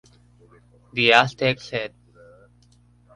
[0.93, 1.93] The Aztecs ed.